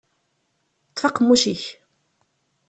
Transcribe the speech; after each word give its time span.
Ṭṭef 0.89 1.03
aqemmuc-ik! 1.07 1.63